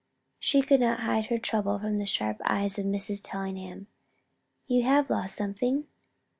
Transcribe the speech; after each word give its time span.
She 0.39 0.63
could 0.63 0.79
not 0.79 1.01
hide 1.01 1.27
her 1.27 1.37
trouble 1.37 1.77
from 1.77 1.99
the 1.99 2.07
sharp 2.07 2.41
eyes 2.45 2.79
of 2.79 2.87
Mrs. 2.87 3.21
Tellingham. 3.23 3.85
"You 4.65 4.81
have 4.81 5.11
lost 5.11 5.35
something?" 5.35 5.83